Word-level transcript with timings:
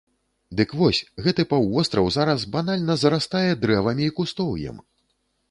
Дык 0.59 0.69
вось, 0.79 1.01
гэты 1.25 1.45
паўвостраў 1.51 2.09
зараз 2.15 2.47
банальна 2.57 2.97
зарастае 3.03 3.43
дрэвамі 3.67 4.09
і 4.09 4.17
кустоўем! 4.23 4.83